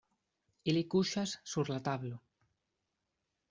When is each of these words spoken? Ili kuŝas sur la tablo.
Ili 0.73 0.81
kuŝas 0.93 1.35
sur 1.53 1.71
la 1.75 1.79
tablo. 1.91 2.21